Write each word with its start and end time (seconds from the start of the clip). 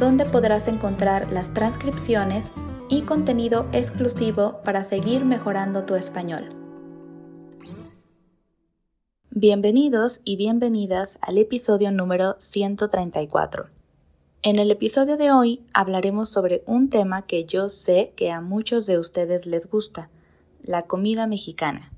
donde 0.00 0.24
podrás 0.24 0.66
encontrar 0.66 1.30
las 1.30 1.52
transcripciones 1.52 2.52
y 2.88 3.02
contenido 3.02 3.66
exclusivo 3.72 4.60
para 4.64 4.82
seguir 4.82 5.26
mejorando 5.26 5.84
tu 5.84 5.94
español. 5.94 6.56
Bienvenidos 9.28 10.22
y 10.24 10.36
bienvenidas 10.36 11.18
al 11.20 11.36
episodio 11.36 11.92
número 11.92 12.34
134. 12.38 13.66
En 14.42 14.58
el 14.58 14.70
episodio 14.70 15.18
de 15.18 15.32
hoy 15.32 15.66
hablaremos 15.74 16.30
sobre 16.30 16.62
un 16.64 16.88
tema 16.88 17.26
que 17.26 17.44
yo 17.44 17.68
sé 17.68 18.14
que 18.16 18.32
a 18.32 18.40
muchos 18.40 18.86
de 18.86 18.98
ustedes 18.98 19.44
les 19.44 19.68
gusta, 19.68 20.08
la 20.62 20.86
comida 20.86 21.26
mexicana. 21.26 21.92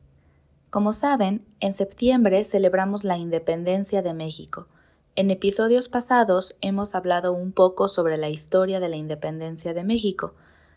Como 0.70 0.92
saben, 0.92 1.46
en 1.60 1.72
septiembre 1.72 2.42
celebramos 2.44 3.04
la 3.04 3.16
independencia 3.16 4.02
de 4.02 4.12
México, 4.12 4.66
en 5.14 5.30
episodios 5.30 5.88
pasados 5.88 6.56
hemos 6.62 6.94
hablado 6.94 7.32
un 7.32 7.52
poco 7.52 7.88
sobre 7.88 8.16
la 8.16 8.30
historia 8.30 8.80
de 8.80 8.88
la 8.88 8.96
independencia 8.96 9.74
de 9.74 9.84
México. 9.84 10.34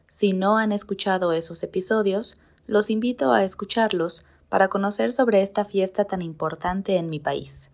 Si 0.10 0.34
no 0.34 0.58
han 0.58 0.74
escuchado 0.74 1.32
esos 1.32 1.64
episodios, 1.64 2.38
los 2.68 2.90
invito 2.90 3.32
a 3.32 3.46
escucharlos 3.46 4.26
para 4.50 4.68
conocer 4.68 5.14
sobre 5.14 5.42
esta 5.42 5.64
fiesta 5.64 6.06
tan 6.06 6.22
importante 6.22 6.98
en 6.98 7.10
mi 7.10 7.20
país. 7.20 7.72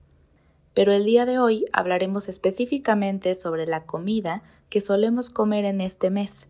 Pero 0.75 0.93
el 0.93 1.03
día 1.03 1.25
de 1.25 1.39
hoy 1.39 1.65
hablaremos 1.73 2.29
específicamente 2.29 3.33
sobre 3.33 3.65
la 3.65 3.85
comida 3.85 4.43
que 4.69 4.81
solemos 4.81 5.31
comer 5.31 5.65
en 5.65 5.81
este 5.81 6.11
mes. 6.11 6.47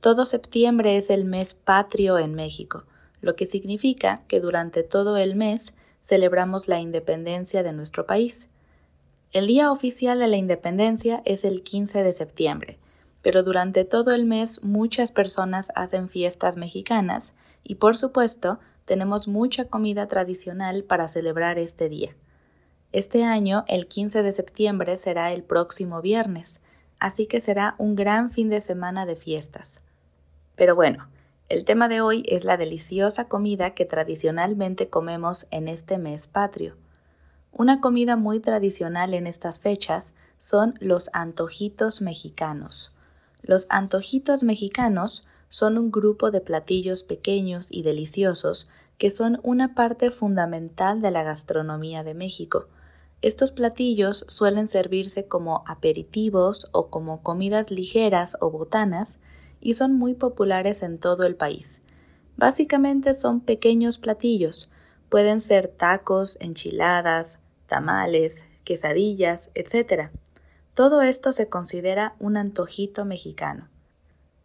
Todo 0.00 0.24
septiembre 0.24 0.96
es 0.96 1.10
el 1.10 1.24
mes 1.24 1.54
patrio 1.54 2.18
en 2.18 2.34
México, 2.34 2.84
lo 3.20 3.34
que 3.34 3.44
significa 3.44 4.22
que 4.28 4.40
durante 4.40 4.84
todo 4.84 5.16
el 5.16 5.34
mes 5.34 5.74
celebramos 6.00 6.68
la 6.68 6.78
independencia 6.78 7.64
de 7.64 7.72
nuestro 7.72 8.06
país. 8.06 8.50
El 9.30 9.46
día 9.46 9.70
oficial 9.70 10.18
de 10.18 10.26
la 10.26 10.38
independencia 10.38 11.20
es 11.26 11.44
el 11.44 11.62
15 11.62 12.02
de 12.02 12.12
septiembre, 12.14 12.78
pero 13.20 13.42
durante 13.42 13.84
todo 13.84 14.12
el 14.12 14.24
mes 14.24 14.64
muchas 14.64 15.12
personas 15.12 15.70
hacen 15.74 16.08
fiestas 16.08 16.56
mexicanas 16.56 17.34
y 17.62 17.74
por 17.74 17.98
supuesto 17.98 18.58
tenemos 18.86 19.28
mucha 19.28 19.66
comida 19.66 20.08
tradicional 20.08 20.82
para 20.82 21.08
celebrar 21.08 21.58
este 21.58 21.90
día. 21.90 22.16
Este 22.90 23.22
año, 23.22 23.64
el 23.68 23.86
15 23.86 24.22
de 24.22 24.32
septiembre 24.32 24.96
será 24.96 25.30
el 25.32 25.42
próximo 25.42 26.00
viernes, 26.00 26.62
así 26.98 27.26
que 27.26 27.42
será 27.42 27.74
un 27.76 27.96
gran 27.96 28.30
fin 28.30 28.48
de 28.48 28.62
semana 28.62 29.04
de 29.04 29.14
fiestas. 29.14 29.82
Pero 30.56 30.74
bueno, 30.74 31.06
el 31.50 31.66
tema 31.66 31.90
de 31.90 32.00
hoy 32.00 32.24
es 32.26 32.44
la 32.46 32.56
deliciosa 32.56 33.28
comida 33.28 33.74
que 33.74 33.84
tradicionalmente 33.84 34.88
comemos 34.88 35.46
en 35.50 35.68
este 35.68 35.98
mes 35.98 36.28
patrio. 36.28 36.76
Una 37.52 37.80
comida 37.80 38.16
muy 38.16 38.40
tradicional 38.40 39.14
en 39.14 39.26
estas 39.26 39.58
fechas 39.58 40.14
son 40.38 40.74
los 40.80 41.10
antojitos 41.12 42.02
mexicanos. 42.02 42.92
Los 43.42 43.66
antojitos 43.70 44.42
mexicanos 44.42 45.26
son 45.48 45.78
un 45.78 45.90
grupo 45.90 46.30
de 46.30 46.40
platillos 46.40 47.02
pequeños 47.02 47.68
y 47.70 47.82
deliciosos 47.82 48.68
que 48.98 49.10
son 49.10 49.40
una 49.42 49.74
parte 49.74 50.10
fundamental 50.10 51.00
de 51.00 51.10
la 51.10 51.22
gastronomía 51.22 52.02
de 52.02 52.14
México. 52.14 52.68
Estos 53.22 53.52
platillos 53.52 54.24
suelen 54.28 54.68
servirse 54.68 55.26
como 55.26 55.64
aperitivos 55.66 56.68
o 56.72 56.88
como 56.88 57.22
comidas 57.22 57.70
ligeras 57.70 58.36
o 58.40 58.50
botanas 58.50 59.20
y 59.60 59.74
son 59.74 59.94
muy 59.94 60.14
populares 60.14 60.82
en 60.82 60.98
todo 60.98 61.24
el 61.24 61.34
país. 61.34 61.82
Básicamente 62.36 63.14
son 63.14 63.40
pequeños 63.40 63.98
platillos, 63.98 64.68
pueden 65.08 65.40
ser 65.40 65.68
tacos, 65.68 66.36
enchiladas, 66.40 67.38
tamales, 67.66 68.46
quesadillas, 68.64 69.50
etc. 69.54 70.10
Todo 70.74 71.02
esto 71.02 71.32
se 71.32 71.48
considera 71.48 72.14
un 72.18 72.36
antojito 72.36 73.04
mexicano. 73.04 73.68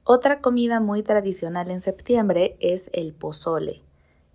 Otra 0.05 0.41
comida 0.41 0.79
muy 0.79 1.03
tradicional 1.03 1.71
en 1.71 1.79
septiembre 1.79 2.57
es 2.59 2.89
el 2.93 3.13
pozole. 3.13 3.81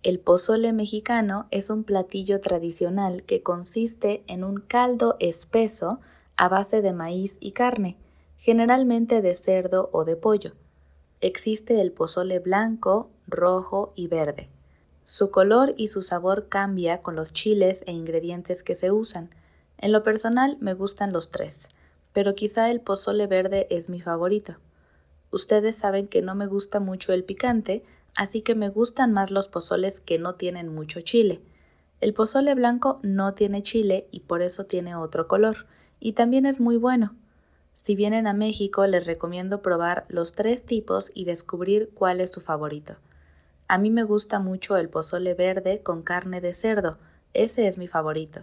El 0.02 0.20
pozole 0.20 0.72
mexicano 0.72 1.46
es 1.50 1.70
un 1.70 1.84
platillo 1.84 2.40
tradicional 2.40 3.24
que 3.24 3.42
consiste 3.42 4.22
en 4.28 4.44
un 4.44 4.60
caldo 4.60 5.16
espeso 5.20 6.00
a 6.36 6.48
base 6.48 6.82
de 6.82 6.92
maíz 6.92 7.36
y 7.40 7.52
carne, 7.52 7.96
generalmente 8.36 9.20
de 9.20 9.34
cerdo 9.34 9.90
o 9.92 10.04
de 10.04 10.16
pollo. 10.16 10.52
Existe 11.20 11.80
el 11.80 11.90
pozole 11.90 12.38
blanco, 12.38 13.10
rojo 13.26 13.92
y 13.96 14.06
verde. 14.06 14.48
Su 15.10 15.30
color 15.30 15.72
y 15.78 15.88
su 15.88 16.02
sabor 16.02 16.50
cambia 16.50 17.00
con 17.00 17.16
los 17.16 17.32
chiles 17.32 17.82
e 17.86 17.92
ingredientes 17.92 18.62
que 18.62 18.74
se 18.74 18.90
usan. 18.90 19.30
En 19.78 19.90
lo 19.90 20.02
personal 20.02 20.58
me 20.60 20.74
gustan 20.74 21.14
los 21.14 21.30
tres, 21.30 21.70
pero 22.12 22.34
quizá 22.34 22.70
el 22.70 22.82
pozole 22.82 23.26
verde 23.26 23.66
es 23.70 23.88
mi 23.88 24.02
favorito. 24.02 24.56
Ustedes 25.30 25.76
saben 25.76 26.08
que 26.08 26.20
no 26.20 26.34
me 26.34 26.46
gusta 26.46 26.78
mucho 26.78 27.14
el 27.14 27.24
picante, 27.24 27.82
así 28.16 28.42
que 28.42 28.54
me 28.54 28.68
gustan 28.68 29.14
más 29.14 29.30
los 29.30 29.48
pozoles 29.48 29.98
que 29.98 30.18
no 30.18 30.34
tienen 30.34 30.74
mucho 30.74 31.00
chile. 31.00 31.40
El 32.02 32.12
pozole 32.12 32.54
blanco 32.54 33.00
no 33.02 33.32
tiene 33.32 33.62
chile 33.62 34.08
y 34.10 34.20
por 34.20 34.42
eso 34.42 34.66
tiene 34.66 34.94
otro 34.94 35.26
color, 35.26 35.64
y 36.00 36.12
también 36.12 36.44
es 36.44 36.60
muy 36.60 36.76
bueno. 36.76 37.16
Si 37.72 37.96
vienen 37.96 38.26
a 38.26 38.34
México 38.34 38.86
les 38.86 39.06
recomiendo 39.06 39.62
probar 39.62 40.04
los 40.10 40.32
tres 40.32 40.66
tipos 40.66 41.10
y 41.14 41.24
descubrir 41.24 41.92
cuál 41.94 42.20
es 42.20 42.30
su 42.30 42.42
favorito. 42.42 42.98
A 43.68 43.76
mí 43.76 43.90
me 43.90 44.02
gusta 44.02 44.40
mucho 44.40 44.78
el 44.78 44.88
pozole 44.88 45.34
verde 45.34 45.82
con 45.82 46.02
carne 46.02 46.40
de 46.40 46.54
cerdo, 46.54 46.96
ese 47.34 47.68
es 47.68 47.76
mi 47.76 47.86
favorito. 47.86 48.40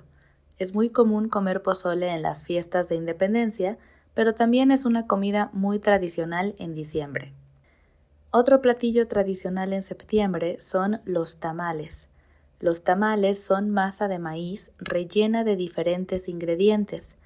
Es 0.59 0.75
muy 0.75 0.91
común 0.91 1.29
comer 1.29 1.63
pozole 1.63 2.09
en 2.13 2.21
las 2.21 2.43
fiestas 2.43 2.89
de 2.89 2.95
independencia, 2.95 3.79
pero 4.13 4.35
también 4.35 4.69
es 4.69 4.85
una 4.85 5.07
comida 5.07 5.49
muy 5.51 5.79
tradicional 5.79 6.53
en 6.59 6.75
diciembre. 6.75 7.33
Otro 8.29 8.61
platillo 8.61 9.07
tradicional 9.07 9.73
en 9.73 9.81
septiembre 9.81 10.59
son 10.59 11.01
los 11.05 11.39
tamales. 11.39 12.09
Los 12.59 12.83
tamales 12.83 13.43
son 13.43 13.71
masa 13.71 14.07
de 14.07 14.19
maíz 14.19 14.73
rellena 14.77 15.43
de 15.43 15.55
diferentes 15.55 16.29
ingredientes, 16.29 17.17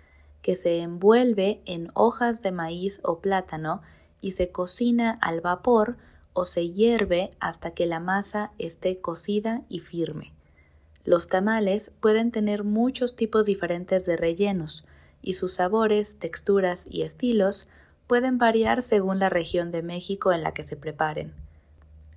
que 0.41 0.55
se 0.55 0.79
envuelve 0.79 1.61
en 1.65 1.91
hojas 1.95 2.41
de 2.41 2.53
maíz 2.53 3.01
o 3.03 3.19
plátano 3.19 3.81
y 4.21 4.31
se 4.31 4.51
cocina 4.51 5.19
al 5.21 5.41
vapor 5.41 5.97
o 6.34 6.45
se 6.45 6.69
hierve 6.69 7.31
hasta 7.40 7.72
que 7.72 7.85
la 7.85 8.00
masa 8.00 8.51
esté 8.57 9.00
cocida 9.00 9.63
y 9.69 9.79
firme. 9.79 10.34
Los 11.06 11.28
tamales 11.28 11.91
pueden 12.00 12.31
tener 12.31 12.63
muchos 12.63 13.16
tipos 13.16 13.45
diferentes 13.45 14.06
de 14.06 14.17
rellenos 14.17 14.85
y 15.22 15.34
sus 15.34 15.53
sabores, 15.53 16.19
texturas 16.19 16.88
y 16.89 17.01
estilos 17.01 17.68
pueden 18.07 18.38
variar 18.38 18.84
según 18.84 19.19
la 19.19 19.29
región 19.29 19.72
de 19.72 19.84
México 19.84 20.31
en 20.34 20.44
la 20.44 20.53
que 20.53 20.63
se 20.63 20.75
preparen. 20.75 21.34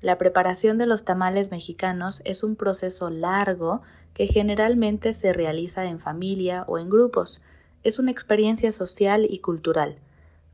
La 0.00 0.18
preparación 0.18 0.78
de 0.78 0.86
los 0.86 1.04
tamales 1.04 1.50
mexicanos 1.50 2.22
es 2.24 2.42
un 2.42 2.56
proceso 2.56 3.08
largo 3.08 3.82
que 4.14 4.26
generalmente 4.26 5.12
se 5.12 5.32
realiza 5.32 5.86
en 5.86 6.00
familia 6.00 6.64
o 6.66 6.78
en 6.78 6.90
grupos. 6.90 7.40
Es 7.84 7.98
una 7.98 8.10
experiencia 8.10 8.72
social 8.72 9.26
y 9.28 9.38
cultural. 9.38 9.96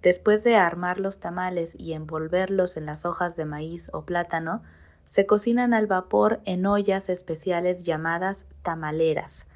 Después 0.03 0.45
de 0.45 0.57
armar 0.57 1.01
los 1.01 1.19
tamales 1.19 1.75
y 1.79 1.93
envolverlos 1.93 2.77
en 2.77 2.87
las 2.87 3.05
hojas 3.05 3.37
de 3.37 3.45
maíz 3.45 3.91
o 3.93 4.05
plátano, 4.05 4.63
se 5.07 5.27
cocinan 5.27 5.75
al 5.75 5.87
vapor 5.87 6.41
en 6.45 6.67
ollas 6.67 7.09
especiales 7.09 7.83
llamadas 7.83 8.49
tamaleras, 8.63 9.47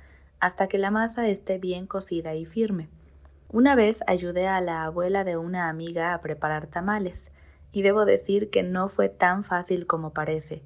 hasta 0.40 0.66
que 0.66 0.78
la 0.78 0.90
masa 0.90 1.28
esté 1.28 1.58
bien 1.58 1.86
cocida 1.86 2.34
y 2.34 2.46
firme. 2.46 2.88
Una 3.50 3.74
vez 3.74 4.02
ayudé 4.06 4.48
a 4.48 4.60
la 4.60 4.84
abuela 4.84 5.24
de 5.24 5.36
una 5.36 5.68
amiga 5.68 6.14
a 6.14 6.20
preparar 6.22 6.66
tamales, 6.66 7.32
y 7.70 7.82
debo 7.82 8.04
decir 8.04 8.50
que 8.50 8.62
no 8.62 8.88
fue 8.88 9.08
tan 9.08 9.44
fácil 9.44 9.86
como 9.86 10.12
parece, 10.12 10.62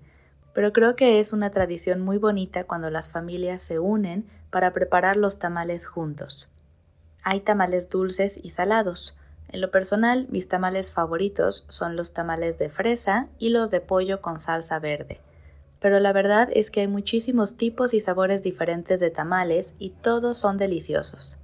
pero 0.54 0.72
creo 0.72 0.96
que 0.96 1.20
es 1.20 1.32
una 1.32 1.50
tradición 1.50 2.00
muy 2.00 2.16
bonita 2.16 2.64
cuando 2.64 2.90
las 2.90 3.10
familias 3.10 3.62
se 3.62 3.78
unen 3.78 4.26
para 4.50 4.72
preparar 4.72 5.16
los 5.16 5.38
tamales 5.38 5.86
juntos. 5.86 6.48
Hay 7.22 7.40
tamales 7.40 7.88
dulces 7.88 8.40
y 8.42 8.50
salados, 8.50 9.16
en 9.48 9.60
lo 9.60 9.70
personal, 9.70 10.26
mis 10.28 10.48
tamales 10.48 10.92
favoritos 10.92 11.64
son 11.68 11.96
los 11.96 12.12
tamales 12.12 12.58
de 12.58 12.68
fresa 12.68 13.28
y 13.38 13.50
los 13.50 13.70
de 13.70 13.80
pollo 13.80 14.20
con 14.20 14.38
salsa 14.38 14.78
verde. 14.78 15.20
Pero 15.80 16.00
la 16.00 16.12
verdad 16.12 16.48
es 16.52 16.70
que 16.70 16.80
hay 16.80 16.88
muchísimos 16.88 17.56
tipos 17.56 17.94
y 17.94 18.00
sabores 18.00 18.42
diferentes 18.42 18.98
de 18.98 19.10
tamales 19.10 19.76
y 19.78 19.90
todos 19.90 20.36
son 20.36 20.56
deliciosos. 20.56 21.38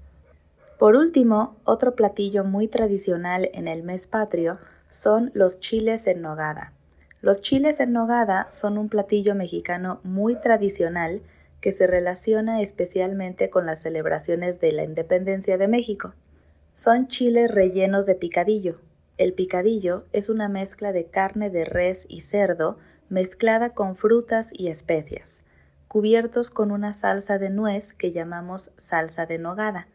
Por 0.79 0.97
último, 0.97 1.57
otro 1.65 1.95
platillo 1.95 2.43
muy 2.43 2.67
tradicional 2.67 3.51
en 3.53 3.69
el 3.69 3.85
mes 3.85 4.09
patrio 4.09 4.59
son 4.89 5.31
los 5.35 5.61
chiles 5.61 6.07
en 6.09 6.23
nogada. 6.23 6.73
Los 7.21 7.41
chiles 7.41 7.79
en 7.79 7.93
nogada 7.93 8.49
son 8.51 8.79
un 8.79 8.89
platillo 8.89 9.37
mexicano 9.37 10.01
muy 10.03 10.35
tradicional 10.35 11.23
que 11.61 11.71
se 11.71 11.87
relaciona 11.87 12.61
especialmente 12.61 13.49
con 13.49 13.65
las 13.65 13.81
celebraciones 13.81 14.59
de 14.59 14.73
la 14.73 14.83
independencia 14.83 15.57
de 15.57 15.69
México. 15.69 16.15
Son 16.75 17.07
chiles 17.07 17.51
rellenos 17.51 18.07
de 18.07 18.15
picadillo. 18.15 18.81
El 19.19 19.35
picadillo 19.35 20.07
es 20.13 20.31
una 20.31 20.49
mezcla 20.49 20.93
de 20.93 21.05
carne 21.05 21.51
de 21.51 21.67
res 21.67 22.07
y 22.09 22.23
cerdo 22.23 22.79
mezclada 23.11 23.75
con 23.75 23.95
frutas 23.95 24.59
y 24.59 24.69
especias, 24.69 25.45
cubiertos 25.87 26.49
con 26.49 26.71
una 26.71 26.95
salsa 26.95 27.39
de 27.39 27.51
nuez 27.51 27.93
que 27.93 28.11
llamamos 28.11 28.71
salsa 28.77 29.27
de 29.27 29.39
nogada. 29.39 29.87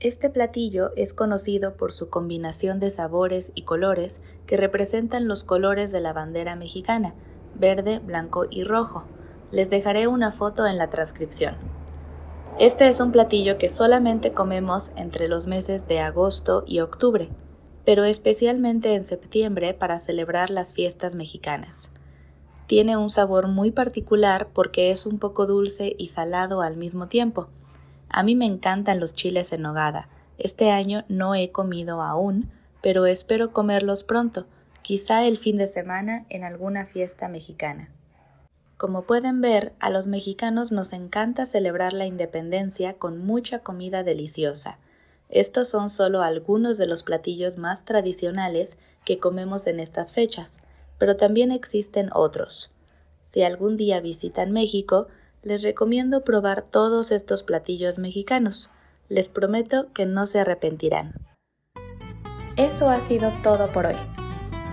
Este 0.00 0.28
platillo 0.28 0.92
es 0.96 1.14
conocido 1.14 1.78
por 1.78 1.92
su 1.92 2.10
combinación 2.10 2.78
de 2.78 2.90
sabores 2.90 3.50
y 3.54 3.62
colores 3.62 4.20
que 4.46 4.58
representan 4.58 5.28
los 5.28 5.44
colores 5.44 5.92
de 5.92 6.02
la 6.02 6.12
bandera 6.12 6.56
mexicana, 6.56 7.14
verde, 7.54 8.00
blanco 8.00 8.44
y 8.50 8.64
rojo. 8.64 9.04
Les 9.50 9.70
dejaré 9.70 10.06
una 10.06 10.30
foto 10.30 10.66
en 10.66 10.76
la 10.76 10.90
transcripción. 10.90 11.77
Este 12.58 12.88
es 12.88 13.00
un 13.00 13.12
platillo 13.12 13.56
que 13.56 13.68
solamente 13.68 14.32
comemos 14.32 14.92
entre 14.96 15.28
los 15.28 15.46
meses 15.46 15.86
de 15.86 16.00
agosto 16.00 16.64
y 16.66 16.80
octubre, 16.80 17.28
pero 17.84 18.04
especialmente 18.04 18.94
en 18.94 19.04
septiembre 19.04 19.74
para 19.74 19.98
celebrar 19.98 20.50
las 20.50 20.74
fiestas 20.74 21.14
mexicanas. 21.14 21.90
Tiene 22.66 22.96
un 22.96 23.10
sabor 23.10 23.46
muy 23.46 23.70
particular 23.70 24.48
porque 24.52 24.90
es 24.90 25.06
un 25.06 25.18
poco 25.18 25.46
dulce 25.46 25.94
y 25.98 26.08
salado 26.08 26.60
al 26.60 26.76
mismo 26.76 27.06
tiempo, 27.06 27.48
a 28.08 28.22
mí 28.22 28.34
me 28.34 28.46
encantan 28.46 29.00
los 29.00 29.14
chiles 29.14 29.52
en 29.52 29.62
nogada. 29.62 30.08
Este 30.38 30.70
año 30.70 31.04
no 31.08 31.34
he 31.34 31.50
comido 31.50 32.02
aún, 32.02 32.50
pero 32.80 33.06
espero 33.06 33.52
comerlos 33.52 34.02
pronto, 34.02 34.46
quizá 34.82 35.26
el 35.26 35.36
fin 35.36 35.58
de 35.58 35.66
semana 35.66 36.24
en 36.30 36.44
alguna 36.44 36.86
fiesta 36.86 37.28
mexicana. 37.28 37.90
Como 38.78 39.02
pueden 39.02 39.40
ver, 39.40 39.72
a 39.80 39.90
los 39.90 40.06
mexicanos 40.06 40.70
nos 40.70 40.92
encanta 40.92 41.46
celebrar 41.46 41.92
la 41.92 42.06
independencia 42.06 42.94
con 42.94 43.18
mucha 43.18 43.58
comida 43.58 44.04
deliciosa. 44.04 44.78
Estos 45.28 45.68
son 45.68 45.90
solo 45.90 46.22
algunos 46.22 46.78
de 46.78 46.86
los 46.86 47.02
platillos 47.02 47.58
más 47.58 47.84
tradicionales 47.84 48.78
que 49.04 49.18
comemos 49.18 49.66
en 49.66 49.80
estas 49.80 50.12
fechas, 50.12 50.60
pero 50.96 51.16
también 51.16 51.50
existen 51.50 52.10
otros. 52.14 52.70
Si 53.24 53.42
algún 53.42 53.76
día 53.76 54.00
visitan 54.00 54.52
México, 54.52 55.08
les 55.42 55.62
recomiendo 55.62 56.22
probar 56.22 56.62
todos 56.62 57.10
estos 57.10 57.42
platillos 57.42 57.98
mexicanos. 57.98 58.70
Les 59.08 59.28
prometo 59.28 59.92
que 59.92 60.06
no 60.06 60.28
se 60.28 60.38
arrepentirán. 60.38 61.14
Eso 62.56 62.88
ha 62.88 63.00
sido 63.00 63.32
todo 63.42 63.66
por 63.72 63.86
hoy. 63.86 64.17